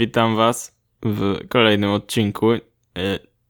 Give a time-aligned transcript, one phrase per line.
[0.00, 2.52] Witam Was w kolejnym odcinku.
[2.52, 2.60] Y,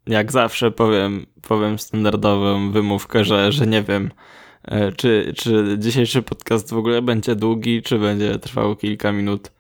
[0.06, 4.10] jak zawsze powiem, powiem standardową wymówkę, że, że nie wiem,
[4.68, 9.52] y, czy, czy dzisiejszy podcast w ogóle będzie długi, czy będzie trwał kilka minut.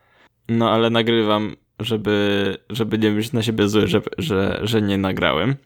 [0.48, 5.50] No ale nagrywam, żeby, żeby nie być na siebie zły, że, że, że nie nagrałem.
[5.50, 5.56] Y,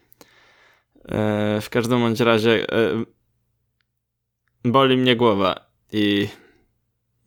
[1.61, 2.67] w każdym bądź razie
[4.65, 6.29] boli mnie głowa i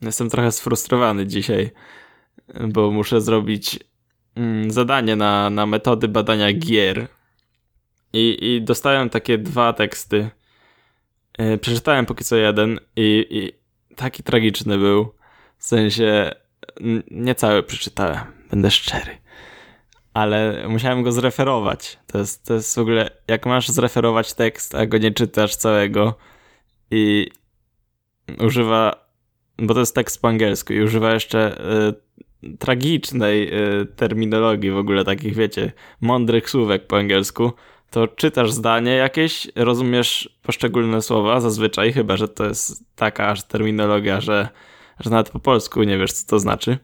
[0.01, 1.71] jestem trochę sfrustrowany dzisiaj
[2.67, 3.79] bo muszę zrobić
[4.35, 7.07] mm, zadanie na, na metody badania gier.
[8.13, 10.29] I, I dostałem takie dwa teksty.
[11.37, 13.51] E, przeczytałem póki co jeden i, i
[13.95, 15.13] taki tragiczny był.
[15.57, 16.31] W sensie
[17.11, 18.19] nie cały przeczytałem,
[18.49, 19.17] będę szczery.
[20.13, 21.99] Ale musiałem go zreferować.
[22.07, 26.17] To jest, to jest w ogóle, jak masz zreferować tekst, a go nie czytasz całego
[26.91, 27.31] i
[28.39, 29.07] używa,
[29.57, 31.93] bo to jest tekst po angielsku i używa jeszcze y,
[32.59, 35.71] tragicznej y, terminologii w ogóle takich, wiecie,
[36.01, 37.51] mądrych słówek po angielsku,
[37.89, 44.21] to czytasz zdanie jakieś, rozumiesz poszczególne słowa zazwyczaj, chyba że to jest taka aż terminologia,
[44.21, 44.49] że,
[44.99, 46.77] że nawet po polsku nie wiesz, co to znaczy.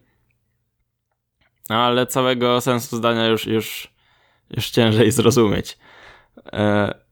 [1.70, 3.94] Ale całego sensu zdania już, już,
[4.50, 5.78] już ciężej zrozumieć.
[6.54, 7.03] E,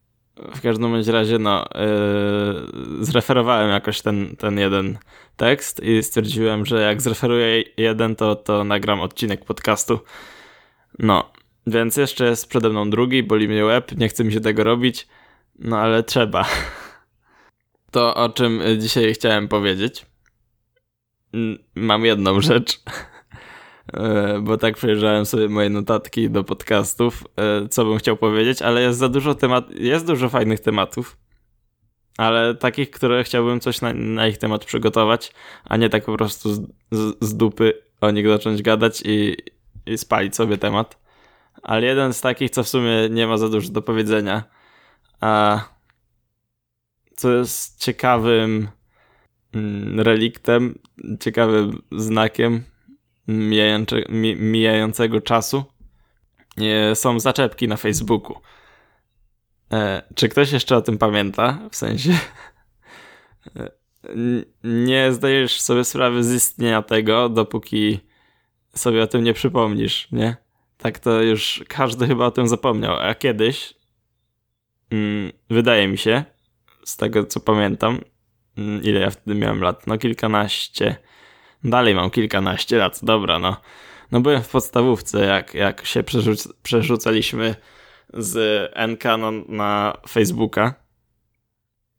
[0.55, 4.97] w każdym razie, no, yy, zreferowałem jakoś ten, ten jeden
[5.37, 9.99] tekst i stwierdziłem, że jak zreferuję jeden, to, to nagram odcinek podcastu.
[10.99, 11.31] No,
[11.67, 15.07] więc jeszcze jest przede mną drugi, boli mnie łeb, nie chce mi się tego robić,
[15.59, 16.45] no ale trzeba.
[17.91, 20.05] To, o czym dzisiaj chciałem powiedzieć.
[21.75, 22.79] Mam jedną rzecz.
[23.93, 28.81] E, bo tak przejrzałem sobie moje notatki do podcastów, e, co bym chciał powiedzieć, ale
[28.81, 31.17] jest za dużo temat, jest dużo fajnych tematów,
[32.17, 36.53] ale takich, które chciałbym coś na, na ich temat przygotować, a nie tak po prostu
[36.53, 39.37] z, z, z dupy o nich zacząć gadać i,
[39.85, 41.01] i spalić sobie temat.
[41.63, 44.43] Ale jeden z takich, co w sumie nie ma za dużo do powiedzenia,
[45.21, 45.59] a
[47.15, 48.67] co jest ciekawym
[49.53, 50.79] mm, reliktem,
[51.19, 52.63] ciekawym znakiem,
[54.37, 55.63] mijającego czasu
[56.93, 58.35] są zaczepki na Facebooku.
[59.71, 61.59] E, czy ktoś jeszcze o tym pamięta?
[61.71, 62.11] W sensie
[63.55, 63.71] e,
[64.63, 67.99] nie zdajesz sobie sprawy z istnienia tego, dopóki
[68.75, 70.35] sobie o tym nie przypomnisz, nie?
[70.77, 73.73] Tak to już każdy chyba o tym zapomniał, a kiedyś
[74.91, 76.23] mm, wydaje mi się,
[76.85, 77.99] z tego co pamiętam,
[78.57, 80.95] mm, ile ja wtedy miałem lat, no kilkanaście,
[81.63, 83.57] Dalej mam kilkanaście lat, dobra, no.
[84.11, 87.55] No byłem w podstawówce, jak, jak się przerzuc przerzucaliśmy
[88.13, 90.73] z NK na, na Facebooka.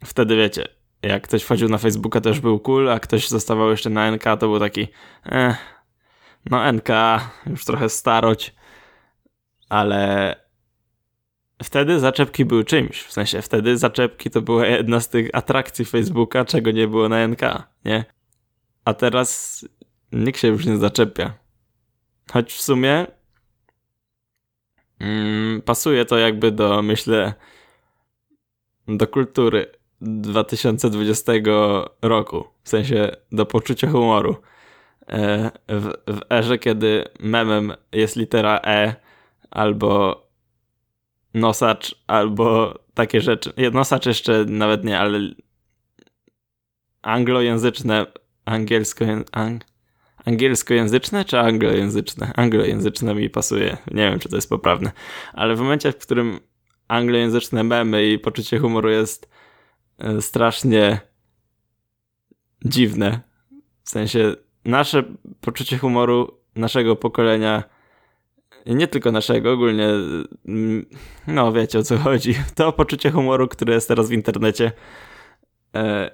[0.04, 0.68] Wtedy wiecie,
[1.02, 4.36] jak ktoś wchodził na Facebooka już był cool, a ktoś zostawał jeszcze na NK to
[4.48, 4.88] był taki
[5.26, 5.56] eh,
[6.50, 6.88] no NK,
[7.46, 8.54] już trochę starość,
[9.68, 10.34] ale
[11.62, 16.44] wtedy zaczepki były czymś, w sensie wtedy zaczepki to była jedna z tych atrakcji Facebooka,
[16.44, 17.40] czego nie było na NK,
[17.84, 18.04] nie?
[18.84, 19.64] A teraz
[20.12, 21.34] nikt się już nie zaczepia.
[22.32, 23.06] Choć w sumie
[24.98, 27.34] mm, pasuje to jakby do, myślę,
[28.88, 31.32] do kultury 2020
[32.02, 32.44] roku.
[32.62, 34.36] W sensie do poczucia humoru.
[35.08, 38.94] E, w, w erze, kiedy memem jest litera E
[39.50, 40.22] albo
[41.34, 43.52] nosacz, albo takie rzeczy.
[43.72, 45.18] Nosacz jeszcze nawet nie, ale
[47.02, 48.06] anglojęzyczne
[48.44, 49.64] angielsko, ang,
[50.24, 52.32] angielskojęzyczne czy anglojęzyczne?
[52.36, 53.76] Anglojęzyczne mi pasuje.
[53.90, 54.92] Nie wiem, czy to jest poprawne.
[55.32, 56.40] Ale w momencie, w którym
[56.88, 59.28] anglojęzyczne memy i poczucie humoru jest
[59.98, 61.00] e, strasznie
[62.64, 63.20] dziwne.
[63.84, 65.02] W sensie nasze
[65.40, 67.62] poczucie humoru naszego pokolenia
[68.66, 69.88] nie tylko naszego, ogólnie
[70.48, 70.86] mm,
[71.26, 72.34] no wiecie o co chodzi.
[72.54, 74.72] To poczucie humoru, które jest teraz w internecie
[75.74, 76.10] e,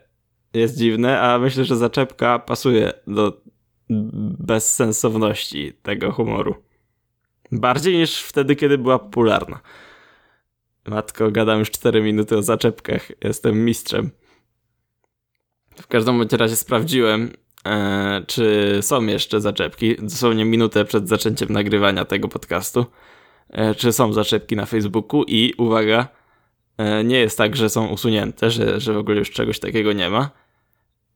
[0.55, 3.41] jest dziwne, a myślę, że zaczepka pasuje do
[4.39, 6.55] bezsensowności tego humoru.
[7.53, 9.61] Bardziej niż wtedy, kiedy była popularna.
[10.87, 13.25] Matko, gadam już 4 minuty o zaczepkach.
[13.25, 14.11] Jestem mistrzem.
[15.77, 17.31] W każdym razie sprawdziłem,
[17.67, 19.97] e, czy są jeszcze zaczepki.
[19.97, 22.87] Dosłownie minutę przed zaczęciem nagrywania tego podcastu.
[23.51, 26.09] E, czy są zaczepki na Facebooku i uwaga,
[27.05, 30.31] nie jest tak, że są usunięte, że, że w ogóle już czegoś takiego nie ma.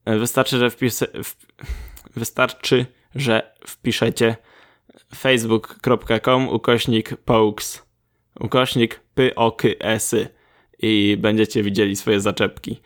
[0.05, 1.05] E, wystarczy, że wpis,
[2.17, 4.37] wystarczy, że wpiszecie
[5.15, 7.83] facebook.com ukośnik pokes
[8.41, 10.29] ukośnik pyokysy
[10.79, 12.81] i będziecie widzieli swoje zaczepki.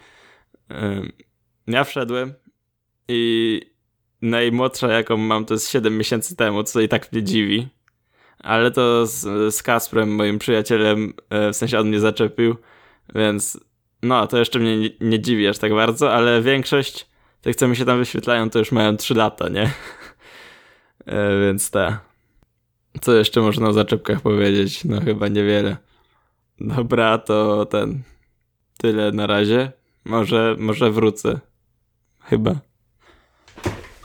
[0.71, 1.03] E,
[1.67, 2.35] ja wszedłem
[3.09, 3.61] i
[4.23, 7.69] najmłodsza jaką mam to jest 7 miesięcy temu, co i tak mnie dziwi.
[8.39, 12.57] Ale to z, z Kasprem, moim przyjacielem, e, w sensie on mnie zaczepił,
[13.15, 13.61] więc
[14.03, 17.07] no, to jeszcze mnie nie, nie dziwi aż tak bardzo, ale większość
[17.41, 19.71] tych, co mi się tam wyświetlają, to już mają 3 lata, nie?
[21.07, 22.01] E, więc ta.
[23.01, 24.85] Co jeszcze można o zaczepkach powiedzieć?
[24.85, 25.77] No chyba niewiele.
[26.61, 28.03] Dobra, to ten.
[28.79, 29.73] Tyle na razie.
[30.05, 31.41] Może, może wrócę.
[32.21, 32.61] Chyba.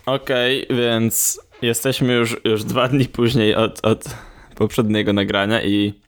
[0.06, 4.16] Okej, okay, więc jesteśmy już, już dwa dni później od, od
[4.56, 6.02] poprzedniego nagrania i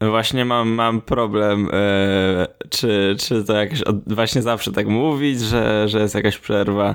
[0.00, 5.88] właśnie mam, mam problem, e, czy, czy to jakoś od, właśnie zawsze tak mówić, że,
[5.88, 6.94] że jest jakaś przerwa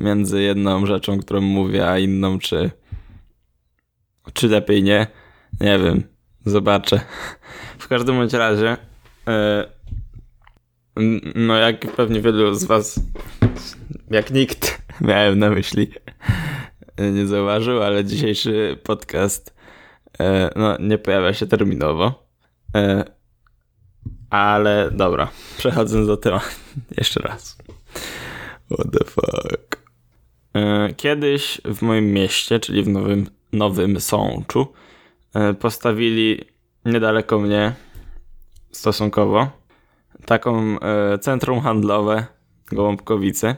[0.00, 2.70] między jedną rzeczą, którą mówię, a inną, czy,
[4.32, 5.06] czy lepiej nie.
[5.60, 6.02] Nie wiem,
[6.44, 7.00] zobaczę.
[7.78, 8.76] W każdym bądź razie,
[9.28, 9.66] e,
[11.34, 13.00] no jak pewnie wielu z was,
[14.10, 15.90] jak nikt, miałem na myśli,
[17.14, 19.54] nie zauważył, ale dzisiejszy podcast
[20.20, 22.26] e, no, nie pojawia się terminowo.
[22.74, 23.04] E,
[24.30, 26.46] ale dobra, przechodząc do tematu.
[26.98, 27.58] Jeszcze raz.
[28.70, 29.82] What the fuck.
[30.54, 34.72] E, kiedyś w moim mieście, czyli w Nowym, Nowym Sączu,
[35.60, 36.44] postawili
[36.84, 37.72] niedaleko mnie
[38.72, 39.50] stosunkowo
[40.26, 40.76] taką
[41.20, 42.26] centrum handlowe
[42.66, 43.56] Gołąbkowice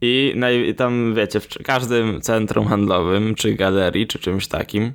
[0.00, 0.34] i,
[0.76, 4.92] tam, wiecie, w każdym centrum handlowym, czy galerii, czy czymś takim,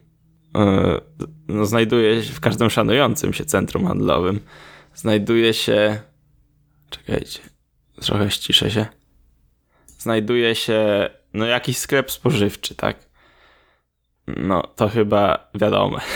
[0.55, 1.01] yy,
[1.47, 4.39] no, znajduje się, w każdym szanującym się centrum handlowym,
[4.93, 5.99] znajduje się.
[6.89, 7.39] Czekajcie,
[8.01, 8.85] trochę ściszę się.
[9.85, 13.09] Znajduje się, no, jakiś sklep spożywczy, tak?
[14.27, 15.99] No, to chyba wiadome.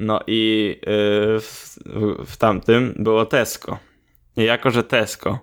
[0.00, 1.78] No i yy, w,
[2.26, 3.78] w tamtym było Tesco.
[4.36, 5.38] I jako, że Tesco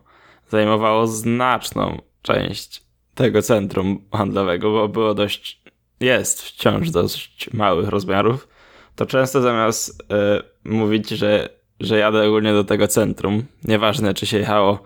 [0.49, 2.83] zajmowało znaczną część
[3.15, 5.61] tego centrum handlowego, bo było dość,
[5.99, 8.47] jest wciąż dość małych rozmiarów,
[8.95, 11.49] to często zamiast y, mówić, że,
[11.79, 14.83] że jadę ogólnie do tego centrum, nieważne czy się jechało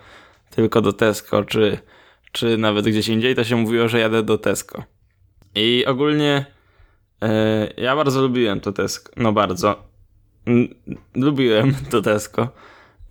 [0.50, 1.78] tylko do Tesco, czy,
[2.32, 4.84] czy nawet gdzieś indziej, to się mówiło, że jadę do Tesco.
[5.56, 6.46] I ogólnie
[7.24, 7.28] y,
[7.78, 9.84] ja bardzo lubiłem to Tesco, no bardzo.
[11.16, 12.50] lubiłem to Tesco.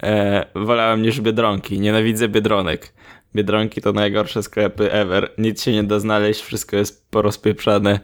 [0.03, 1.81] E, wolałem niż Biedronki.
[1.81, 2.93] Nienawidzę Biedronek.
[3.35, 5.31] Biedronki to najgorsze sklepy ever.
[5.39, 8.01] Nic się nie da znaleźć, wszystko jest porozpieprzane.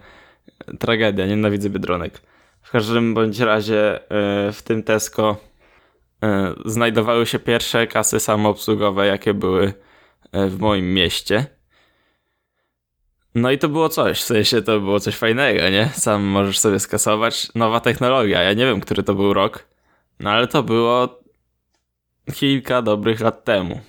[0.79, 2.21] Tragedia, nienawidzę Biedronek.
[2.63, 5.37] W każdym bądź razie e, w tym Tesco
[6.23, 9.73] e, znajdowały się pierwsze kasy samoobsługowe, jakie były
[10.33, 11.47] e, w moim mieście.
[13.35, 15.91] No i to było coś, w sensie to było coś fajnego, nie?
[15.95, 17.55] Sam możesz sobie skasować.
[17.55, 19.69] Nowa technologia, ja nie wiem, który to był rok,
[20.21, 21.19] no ale to było
[22.35, 23.81] kilka dobrych lat temu.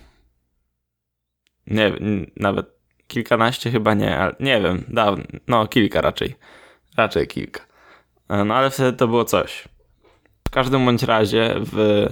[1.67, 1.91] Nie
[2.35, 2.65] nawet
[3.07, 6.35] kilkanaście chyba nie, ale nie wiem, dawno, no kilka raczej.
[6.97, 7.61] Raczej kilka.
[8.29, 9.67] E, no ale wtedy to było coś.
[10.47, 12.07] W każdym bądź razie w,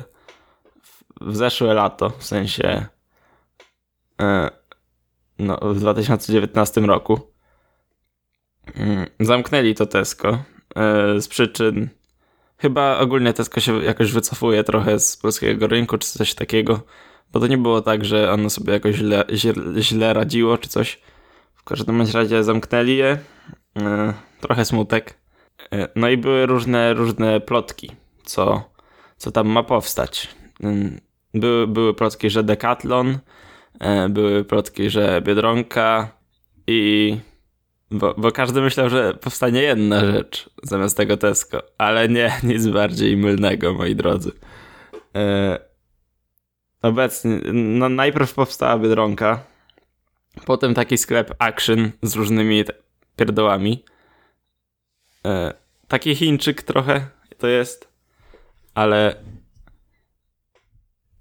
[1.22, 2.86] w zeszłe lato, w sensie
[4.22, 4.50] e,
[5.40, 7.20] no, w 2019 roku
[8.76, 10.44] mm, zamknęli to Tesco
[10.76, 11.90] e, z przyczyn
[12.58, 16.82] chyba ogólnie Tesco się jakoś wycofuje trochę z polskiego rynku czy coś takiego
[17.34, 19.24] bo to nie było tak, że ono sobie jakoś źle,
[19.80, 21.00] źle, radziło czy coś.
[21.54, 23.18] W każdym razie zamknęli je.
[23.80, 25.18] E, trochę smutek.
[25.74, 27.92] E, no i były różne, różne plotki,
[28.24, 28.70] co,
[29.18, 30.30] co tam ma powstać.
[30.64, 31.00] Mm,
[31.34, 33.18] były, były plotki, że Decathlon,
[33.80, 36.10] e, były plotki, że Biedronka
[36.68, 37.18] i...
[37.92, 43.18] Bo, bo każdy myślał, że powstanie jedna rzecz zamiast tego Tesco, ale nie, nic bardziej
[43.18, 44.32] mylnego, moi drodzy.
[46.84, 49.44] Obecnie, no najpierw powstała Biedronka,
[50.46, 52.64] potem taki sklep Action z różnymi
[53.16, 53.84] pierdołami.
[55.26, 55.54] E,
[55.88, 57.88] taki Chińczyk trochę to jest,
[58.76, 59.16] ale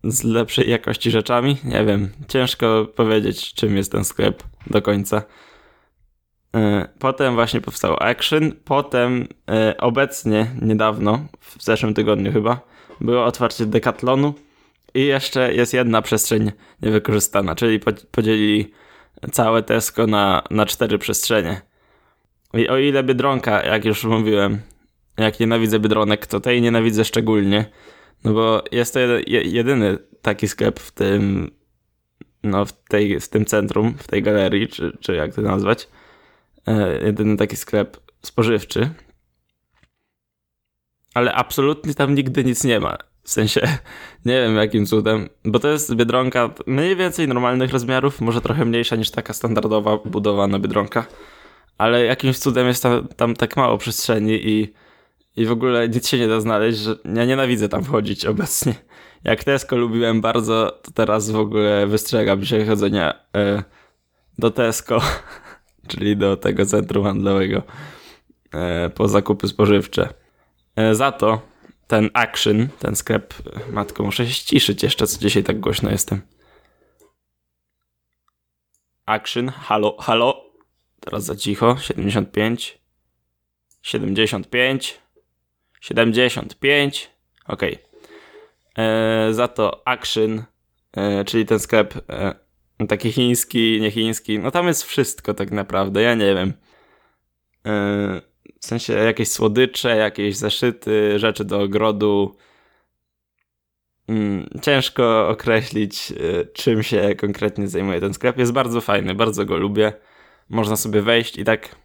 [0.04, 1.56] z lepszej jakości rzeczami.
[1.64, 5.22] Nie wiem, ciężko powiedzieć, czym jest ten sklep do końca.
[6.56, 12.60] E, potem właśnie powstał Action, potem e, obecnie, niedawno, w zeszłym tygodniu chyba,
[13.00, 14.34] było otwarcie Decathlonu
[14.94, 17.80] i jeszcze jest jedna przestrzeń niewykorzystana, czyli
[18.10, 18.72] podzielili
[19.32, 21.60] całe Tesco na, na cztery przestrzenie.
[22.54, 24.60] I o ile Biedronka, jak już mówiłem,
[25.16, 27.64] jak nienawidzę Biedronek, to tej nienawidzę szczególnie,
[28.24, 31.50] no bo jest to jedyny taki sklep w tym,
[32.42, 35.88] no w, tej, w tym centrum, w tej galerii, czy, czy jak to nazwać,
[36.66, 38.90] e, jedyny taki sklep spożywczy,
[41.14, 43.11] ale absolutnie tam nigdy nic nie ma.
[43.22, 43.60] W sensie,
[44.26, 48.96] nie wiem jakim cudem, bo to jest biedronka mniej więcej normalnych rozmiarów, może trochę mniejsza
[48.96, 51.06] niż taka standardowa budowana biedronka,
[51.78, 54.72] ale jakimś cudem jest tam, tam tak mało przestrzeni i,
[55.36, 58.74] i w ogóle nic się nie da znaleźć, że ja nienawidzę tam wchodzić obecnie.
[59.24, 63.62] Jak Tesco lubiłem bardzo, to teraz w ogóle wystrzegam się chodzenia e,
[64.38, 65.00] do Tesco,
[65.88, 67.62] czyli do tego centrum handlowego
[68.54, 70.08] e, po zakupy spożywcze.
[70.76, 71.51] E, za to
[71.92, 73.34] ten Action, ten sklep,
[73.70, 76.20] matko, muszę się ściszyć jeszcze, co dzisiaj tak głośno jestem.
[79.06, 80.44] Action, halo, halo.
[81.00, 82.78] Teraz za cicho, 75.
[83.82, 85.00] 75.
[85.80, 87.10] 75.
[87.46, 87.62] Ok.
[89.30, 90.44] Za to Action,
[90.96, 92.34] e, czyli ten sklep e,
[92.88, 94.38] taki chiński, nie chiński.
[94.38, 96.52] No tam jest wszystko tak naprawdę, ja nie wiem.
[97.66, 98.31] E,
[98.62, 102.36] w sensie jakieś słodycze, jakieś zeszyty, rzeczy do ogrodu.
[104.08, 108.38] Mm, ciężko określić, y, czym się konkretnie zajmuje ten sklep.
[108.38, 109.92] Jest bardzo fajny, bardzo go lubię.
[110.48, 111.76] Można sobie wejść i tak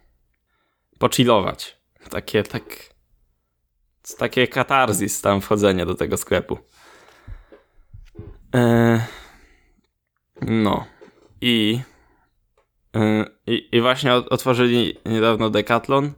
[0.98, 1.76] pochillować.
[2.10, 2.64] Takie, tak.
[4.18, 6.58] Takie katarzis tam wchodzenie do tego sklepu.
[8.52, 9.00] Eee,
[10.40, 10.86] no.
[11.40, 11.80] I,
[12.94, 16.12] yy, i, I właśnie otworzyli niedawno Decathlon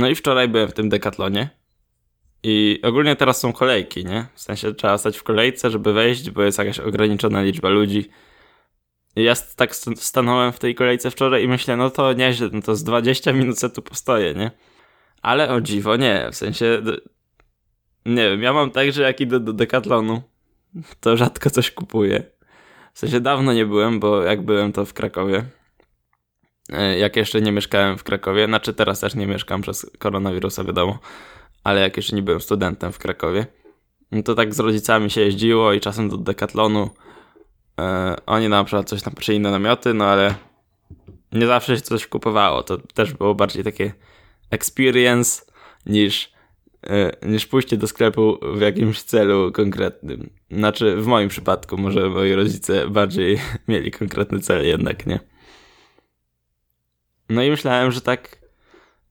[0.00, 1.50] no i wczoraj byłem w tym dekatlonie.
[2.42, 4.26] I ogólnie teraz są kolejki, nie?
[4.34, 8.10] W sensie trzeba stać w kolejce, żeby wejść, bo jest jakaś ograniczona liczba ludzi.
[9.16, 12.76] I ja tak stanąłem w tej kolejce wczoraj i myślę, no to nieźle, no to
[12.76, 14.50] z 20 minut se tu postoję, nie?
[15.22, 16.82] Ale o dziwo nie, w sensie...
[18.06, 20.22] Nie wiem, ja mam tak, że jak idę do dekatlonu,
[21.00, 22.22] to rzadko coś kupuję.
[22.92, 25.44] W sensie dawno nie byłem, bo jak byłem to w Krakowie.
[26.72, 30.98] E, jak jeszcze nie mieszkałem w Krakowie, znaczy teraz też nie mieszkam przez koronawirusa, wiadomo,
[31.64, 33.46] ale jak jeszcze nie byłem studentem w Krakowie,
[34.12, 36.90] no to tak z rodzicami się jeździło i czasem do Decathlonu.
[37.80, 40.34] E, oni na przykład coś tam przyjęli na namioty, no ale
[41.32, 42.62] nie zawsze się coś kupowało.
[42.62, 43.92] To też było bardziej takie
[44.50, 45.42] experience
[45.86, 46.32] niż,
[46.86, 50.30] e, niż pójście do sklepu w jakimś celu konkretnym.
[50.50, 55.29] Znaczy, w moim przypadku, może moi rodzice bardziej mieli konkretny cel jednak, nie?
[57.30, 58.38] No i myślałem, że tak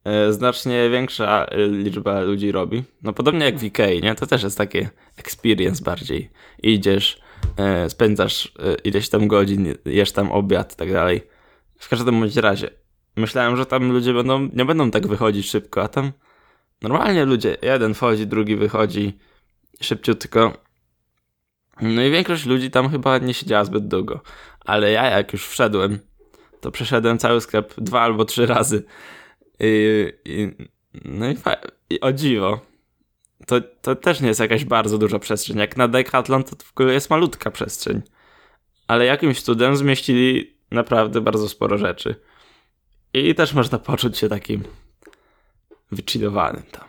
[0.03, 2.83] e, znacznie większa e, liczba ludzi robi.
[3.03, 4.15] No podobnie jak w Ikei, nie?
[4.15, 6.29] To też jest takie experience bardziej.
[6.63, 7.21] Idziesz,
[7.57, 11.21] e, spędzasz ileś tam godzin, jesz tam obiad i tak dalej.
[11.77, 12.69] W każdym bądź razie.
[13.15, 16.11] Myślałem, że tam ludzie będą, nie będą tak wychodzić szybko, a tam
[16.81, 19.17] normalnie ludzie, jeden wchodzi, drugi wychodzi
[19.81, 20.53] szybciutko.
[21.81, 24.21] No i większość ludzi tam chyba nie siedziała zbyt długo.
[24.65, 25.99] Ale ja jak już wszedłem,
[26.61, 28.83] to przeszedłem cały sklep dwa albo trzy razy.
[29.59, 30.51] I, i
[31.05, 31.35] no i,
[31.89, 32.59] i o dziwo.
[33.47, 35.57] To, to też nie jest jakaś bardzo duża przestrzeń.
[35.57, 38.01] Jak na Decathlon to w ogóle jest malutka przestrzeń.
[38.87, 42.15] Ale jakimś cudem zmieścili naprawdę bardzo sporo rzeczy.
[43.13, 44.63] I też można poczuć się takim
[45.91, 46.87] wychillowanym tam.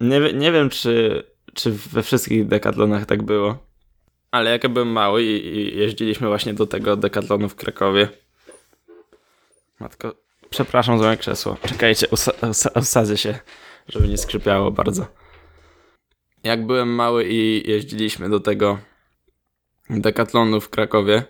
[0.00, 1.24] Nie, nie wiem, czy,
[1.54, 3.58] czy we wszystkich Decathlonach tak było.
[4.30, 8.08] Ale jak ja byłem mały i, i jeździliśmy właśnie do tego Decathlonu w Krakowie,
[9.84, 10.14] Matko,
[10.50, 11.56] przepraszam za moje krzesło.
[11.68, 12.06] Czekajcie,
[12.76, 13.38] usadzę się,
[13.88, 15.06] żeby nie skrzypiało bardzo.
[16.44, 18.78] Jak byłem mały i jeździliśmy do tego
[19.90, 21.24] dekatlonu w Krakowie,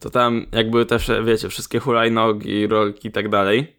[0.00, 3.76] to tam jak były te, wiecie, wszystkie hulajnogi, rolki i tak dalej,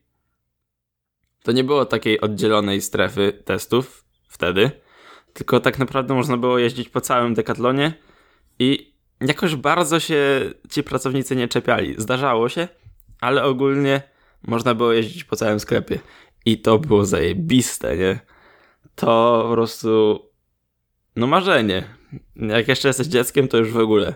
[1.44, 4.72] to nie było takiej oddzielonej strefy testów wtedy,
[5.34, 7.94] tylko tak naprawdę można było jeździć po całym dekatlonie
[8.60, 11.96] i jakoś bardzo się ci pracownicy nie czepiali.
[11.98, 12.68] Zdarzało się,
[13.22, 14.02] ale ogólnie
[14.44, 16.00] można było jeździć po całym sklepie.
[16.46, 18.20] I to było zajebiste, nie?
[18.96, 20.20] To po prostu.
[21.16, 21.84] No marzenie.
[22.36, 24.16] Jak jeszcze jesteś dzieckiem, to już w ogóle.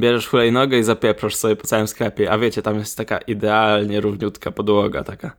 [0.00, 2.30] Bierzesz hulajnogę i zapieprzasz sobie po całym sklepie.
[2.30, 5.36] A wiecie, tam jest taka idealnie równiutka podłoga, taka,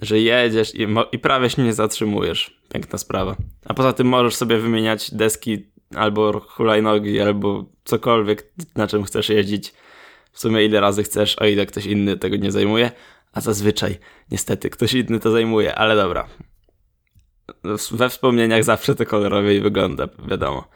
[0.00, 2.60] że jedziesz i, i prawie się nie zatrzymujesz.
[2.72, 3.36] Piękna sprawa.
[3.64, 9.74] A poza tym możesz sobie wymieniać deski albo hulajnogi, albo cokolwiek, na czym chcesz jeździć
[10.32, 12.90] w sumie ile razy chcesz, o ile ktoś inny tego nie zajmuje,
[13.32, 13.98] a zazwyczaj
[14.30, 16.28] niestety ktoś inny to zajmuje, ale dobra.
[17.90, 20.68] We wspomnieniach zawsze to kolorowiej wygląda, wiadomo.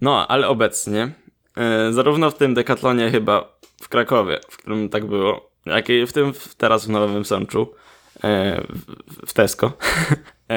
[0.00, 1.12] No, ale obecnie,
[1.56, 6.12] yy, zarówno w tym dekatlonie chyba w Krakowie, w którym tak było, jak i w
[6.12, 7.74] tym w, teraz w Nowym Sączu,
[8.14, 8.30] yy,
[8.68, 8.86] w,
[9.26, 9.72] w Tesco,
[10.48, 10.56] yy,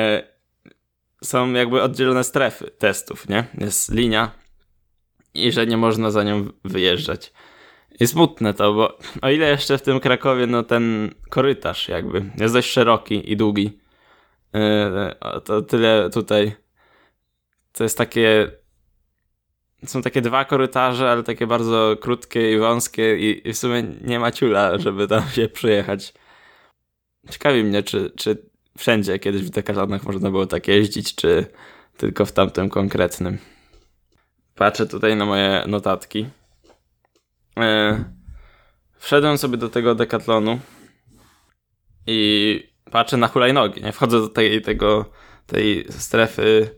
[1.23, 3.47] są jakby oddzielone strefy testów, nie?
[3.57, 4.31] Jest linia
[5.33, 7.33] i że nie można za nią wyjeżdżać.
[7.99, 12.53] I smutne to, bo o ile jeszcze w tym Krakowie, no ten korytarz jakby jest
[12.53, 13.79] dość szeroki i długi,
[14.53, 16.55] yy, to tyle tutaj
[17.73, 18.51] to jest takie
[19.85, 24.19] są takie dwa korytarze, ale takie bardzo krótkie i wąskie i, i w sumie nie
[24.19, 26.13] ma ciula, żeby tam się przyjechać.
[27.29, 28.37] Ciekawi mnie, czy, czy
[28.77, 31.45] wszędzie kiedyś w Decathlonach można było tak jeździć, czy
[31.97, 33.37] tylko w tamtym konkretnym.
[34.55, 36.25] Patrzę tutaj na moje notatki.
[37.57, 38.03] E,
[38.97, 40.59] wszedłem sobie do tego Decathlonu
[42.07, 43.83] i patrzę na hulajnogi.
[43.83, 45.05] Nie wchodzę do tej, tego,
[45.47, 46.69] tej strefy.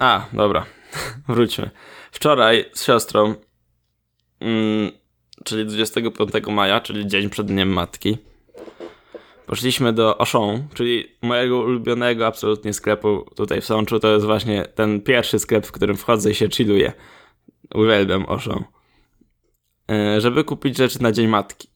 [0.00, 0.66] A, dobra.
[1.28, 1.70] Wróćmy.
[2.12, 3.34] Wczoraj z siostrą,
[4.40, 4.90] mm,
[5.44, 8.18] czyli 25 maja, czyli dzień przed Dniem Matki,
[9.46, 14.00] poszliśmy do Auchan, czyli mojego ulubionego absolutnie sklepu tutaj w Sączu.
[14.00, 16.92] To jest właśnie ten pierwszy sklep, w którym wchodzę i się chilluję.
[17.74, 18.64] Uwielbiam Auchan.
[19.90, 21.68] E, żeby kupić rzeczy na Dzień Matki.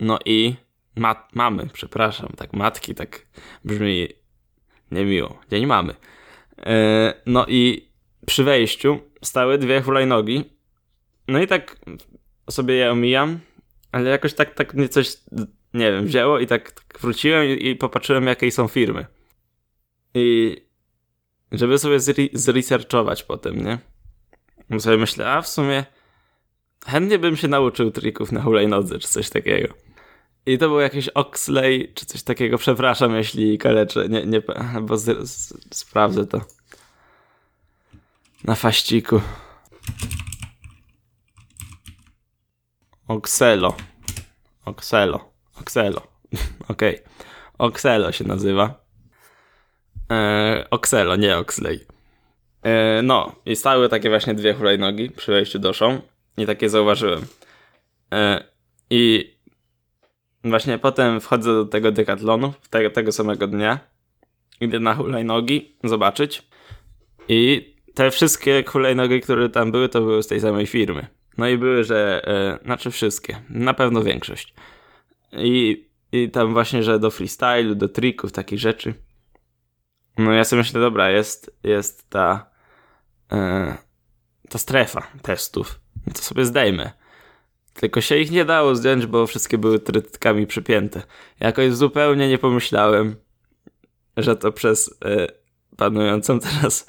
[0.00, 0.54] No i
[0.96, 3.26] mat mamy, przepraszam, tak matki, tak
[3.64, 4.08] brzmi
[4.90, 5.40] niemiło.
[5.50, 5.94] Dzień mamy.
[6.58, 7.90] E, no i
[8.26, 10.44] przy wejściu stały dwie hulajnogi.
[11.28, 11.76] No i tak
[12.50, 13.40] sobie je omijam,
[13.92, 15.16] ale jakoś tak, tak mnie coś,
[15.74, 19.06] nie wiem, wzięło i tak, tak wróciłem i, popatrzyłem, jakie są firmy.
[20.14, 20.56] I
[21.52, 23.78] żeby sobie zre zresearchować potem, nie?
[24.70, 25.84] Bo sobie myślę, a w sumie
[26.86, 29.74] chętnie bym się nauczył trików na hulajnodze, czy coś takiego.
[30.46, 32.58] I to był jakiś Oxley, czy coś takiego.
[32.58, 34.08] Przepraszam, jeśli kaleczę.
[34.08, 34.42] Nie, nie,
[34.82, 36.40] bo z, z, sprawdzę to.
[38.44, 39.20] Na faściku.
[43.08, 43.76] Oxelo.
[44.64, 45.32] Oxelo.
[45.60, 46.02] Oxelo.
[46.68, 46.94] Okej.
[46.94, 47.10] Okay.
[47.58, 48.84] Oxelo się nazywa.
[50.08, 51.86] Eee, Oxelo, nie Oxley.
[52.62, 55.94] Eee, no, i stały takie właśnie dwie hulajnogi przy wejściu do show.
[56.40, 57.20] I takie zauważyłem.
[58.10, 58.40] Eee,
[58.90, 59.30] I
[60.44, 63.78] Właśnie potem wchodzę do tego dekatlonu tego, tego samego dnia.
[64.60, 66.42] Idę na hulajnogi zobaczyć.
[67.28, 71.06] I te wszystkie hulajnogi, które tam były, to były z tej samej firmy.
[71.38, 72.22] No i były, że...
[72.26, 73.42] E, znaczy wszystkie.
[73.48, 74.54] Na pewno większość.
[75.32, 78.94] I, I tam właśnie, że do freestylu, do trików, takich rzeczy.
[80.18, 82.50] No ja sobie myślę, dobra, jest, jest ta...
[83.32, 83.76] E,
[84.48, 85.80] ta strefa testów.
[86.14, 86.90] To sobie zdejmę.
[87.74, 91.02] Tylko się ich nie dało zdjąć, bo wszystkie były trytkami przypięte.
[91.40, 93.16] Jakoś zupełnie nie pomyślałem,
[94.16, 95.26] że to przez e,
[95.76, 96.86] panującą teraz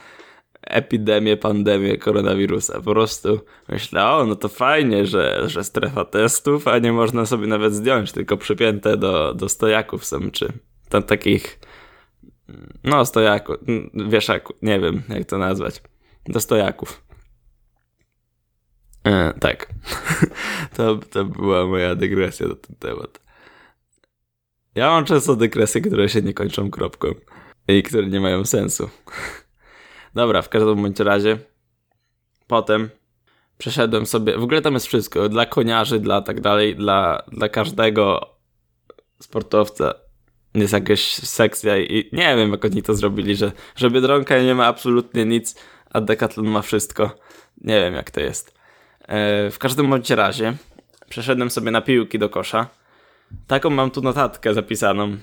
[0.61, 2.73] epidemię, pandemię koronawirusa.
[2.73, 7.47] Po prostu myślę, o, no to fajnie, że, że strefa testów, a nie można sobie
[7.47, 10.53] nawet zdjąć, tylko przypięte do, do stojaków są, czy
[10.89, 11.59] tam takich,
[12.83, 13.55] no stojaków,
[13.93, 15.81] wieszaku, nie wiem jak to nazwać,
[16.27, 17.10] do stojaków.
[19.03, 19.67] E, tak.
[20.75, 23.19] to, to była moja dygresja na ten temat.
[24.75, 27.07] Ja mam często dygresje, które się nie kończą kropką
[27.67, 28.89] i które nie mają sensu.
[30.15, 31.37] Dobra, w każdym bądź razie
[32.47, 32.89] potem
[33.57, 38.35] przeszedłem sobie, w ogóle tam jest wszystko, dla koniarzy, dla tak dalej, dla, dla każdego
[39.19, 39.93] sportowca
[40.53, 44.65] jest jakaś sekcja i nie wiem jak oni to zrobili, że, że Biedronka nie ma
[44.65, 45.55] absolutnie nic,
[45.89, 47.15] a Decathlon ma wszystko.
[47.61, 48.60] Nie wiem jak to jest.
[49.11, 50.53] E, w każdym bądź razie
[51.09, 52.67] przeszedłem sobie na piłki do kosza.
[53.47, 55.17] Taką mam tu notatkę zapisaną.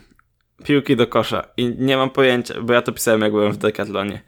[0.65, 1.45] Piłki do kosza.
[1.57, 4.23] I nie mam pojęcia, bo ja to pisałem jak byłem w Decathlonie.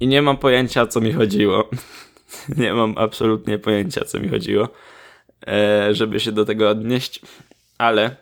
[0.00, 1.70] I nie mam pojęcia, o co mi chodziło.
[2.56, 4.68] nie mam absolutnie pojęcia, co mi chodziło,
[5.46, 7.20] e, żeby się do tego odnieść.
[7.78, 8.16] Ale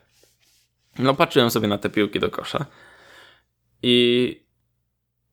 [0.99, 2.67] no patrzyłem sobie na te piłki do kosza.
[3.83, 4.41] I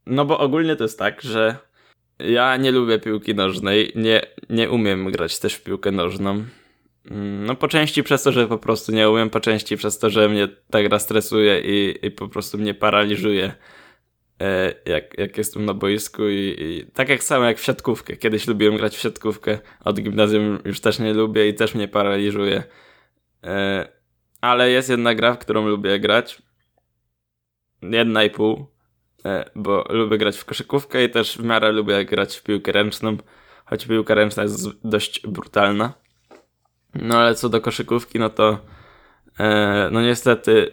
[0.06, 1.58] no bo ogólnie to jest tak, że
[2.20, 6.46] ja nie lubię piłki nożnej, nie, nie umiem grać też w piłkę nożną.
[7.12, 10.10] Mm, no po części przez to, że po prostu nie umiem, po części przez to,
[10.10, 13.54] że mnie ta gra stresuje i, i po prostu mnie paraliżuje
[14.42, 18.18] e, jak, jak jestem na boisku i, i, tak jak samo jak w siatkówkę.
[18.18, 22.64] Kiedyś lubiłem grać w siatkówkę, od gimnazjum już też nie lubię i też mnie paraliżuje.
[23.44, 23.88] E,
[24.42, 26.42] ale jest jedna gra, w którą lubię grać.
[27.82, 28.73] Jedna i pół.
[29.26, 33.18] E, bo lubię grać w koszykówkę i też w miarę lubię grać w piłkę ręczną,
[33.66, 35.94] choć piłka ręczna jest dość brutalna.
[36.96, 38.60] No ale co do koszykówki, no to
[39.40, 40.72] e, no niestety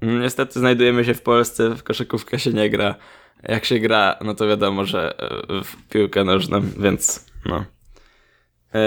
[0.00, 2.94] no niestety znajdujemy się w Polsce, w koszykówkę się nie gra.
[3.42, 7.64] Jak się gra, no to wiadomo, że e, w piłkę nożną, więc no.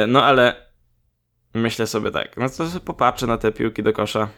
[0.08, 0.56] No ale
[1.54, 4.30] myślę sobie tak, no to popatrzę na te piłki do kosza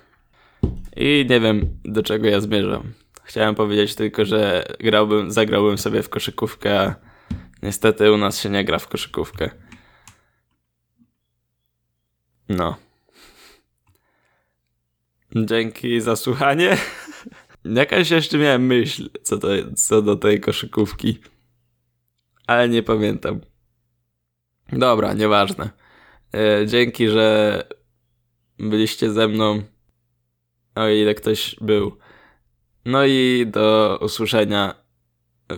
[0.95, 2.93] i nie wiem do czego ja zmierzam.
[3.23, 6.95] Chciałem powiedzieć tylko, że grałbym, zagrałbym sobie w koszykówkę, a
[7.63, 9.49] niestety u nas się nie gra w koszykówkę.
[12.49, 12.77] No.
[15.35, 16.77] Dzięki za słuchanie.
[17.65, 21.19] Jakaś jeszcze miałem myśl co, to, co do tej koszykówki,
[22.47, 23.41] ale nie pamiętam.
[24.71, 25.69] Dobra, nieważne.
[26.33, 27.63] E, dzięki, że
[28.59, 29.63] byliście ze mną,
[30.75, 31.97] o ile ktoś był.
[32.85, 34.75] No i do usłyszenia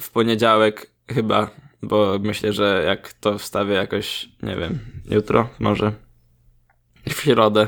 [0.02, 1.50] w poniedziałek chyba,
[1.82, 5.92] bo myślę, że jak to wstawię jakoś, nie wiem, jutro może,
[7.10, 7.68] w środę,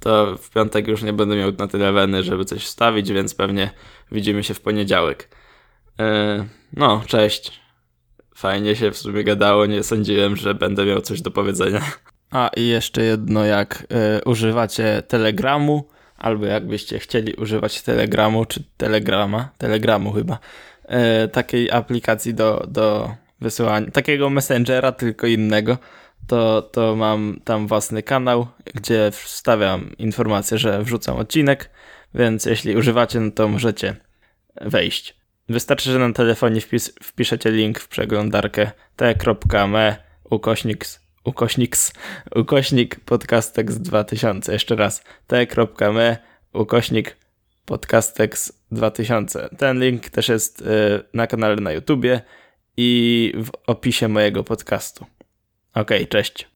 [0.00, 3.70] to w piątek już nie będę miał na tyle weny, żeby coś wstawić, więc pewnie
[4.12, 5.28] widzimy się w poniedziałek.
[5.98, 7.62] Yy, no, cześć.
[8.36, 11.82] Fajnie się w sumie gadało, nie sądziłem, że będę miał coś do powiedzenia.
[12.30, 13.86] A i jeszcze jedno, jak
[14.18, 15.88] y, używacie Telegramu,
[16.22, 20.38] albo jakbyście chcieli używać Telegramu, czy Telegrama, Telegramu chyba,
[21.24, 25.78] y, takiej aplikacji do, do wysyłania, takiego messengera, tylko innego,
[26.26, 31.70] to, to mam tam własny kanał, gdzie wstawiam informację, że wrzucam odcinek,
[32.14, 33.96] więc jeśli używacie, no to możecie
[34.60, 35.16] wejść.
[35.48, 39.96] Wystarczy, że na telefonie wpis, wpiszecie link w przeglądarkę t.me
[40.30, 40.84] ukośnik
[41.24, 41.76] ukośnik,
[42.34, 44.52] ukośnik podcastex 2000.
[44.52, 46.18] Jeszcze raz t.me
[46.52, 47.16] ukośnik
[47.64, 49.48] podcastex 2000.
[49.58, 50.64] Ten link też jest y,
[51.14, 52.20] na kanale na YouTubie
[52.76, 55.06] i w opisie mojego podcastu.
[55.74, 56.51] Ok, cześć.